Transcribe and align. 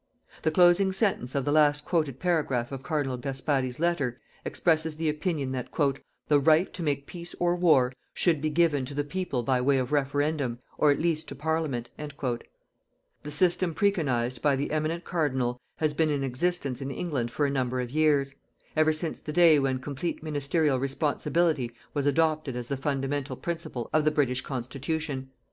The 0.41 0.49
closing 0.49 0.91
sentence 0.91 1.35
of 1.35 1.45
the 1.45 1.51
last 1.51 1.85
quoted 1.85 2.19
paragraph 2.19 2.71
of 2.71 2.81
Cardinal 2.81 3.17
Gasparri's 3.19 3.79
letter 3.79 4.19
expresses 4.43 4.95
the 4.95 5.09
opinion 5.09 5.51
that 5.51 5.69
"the 6.27 6.39
right 6.39 6.73
to 6.73 6.81
make 6.81 7.05
peace 7.05 7.35
or 7.39 7.55
war 7.55 7.93
should 8.11 8.41
be 8.41 8.49
given 8.49 8.83
to 8.85 8.95
the 8.95 9.03
people 9.03 9.43
by 9.43 9.61
way 9.61 9.77
of 9.77 9.91
referendum, 9.91 10.57
or 10.79 10.89
at 10.89 10.97
least 10.99 11.27
to 11.27 11.35
Parliament." 11.35 11.91
The 11.99 12.41
system 13.29 13.75
preconized 13.75 14.41
by 14.41 14.55
the 14.55 14.71
Eminent 14.71 15.03
Cardinal 15.03 15.61
has 15.77 15.93
been 15.93 16.09
in 16.09 16.23
existence 16.23 16.81
in 16.81 16.89
England 16.89 17.29
for 17.29 17.45
a 17.45 17.51
number 17.51 17.79
of 17.79 17.91
years; 17.91 18.33
ever 18.75 18.93
since 18.93 19.19
the 19.19 19.31
day 19.31 19.59
when 19.59 19.77
complete 19.77 20.23
ministerial 20.23 20.79
responsibility 20.79 21.73
was 21.93 22.07
adopted 22.07 22.55
as 22.55 22.69
the 22.69 22.75
fundamental 22.75 23.35
principle 23.35 23.87
of 23.93 24.03
the 24.03 24.09
British 24.09 24.41
constitution. 24.41 25.29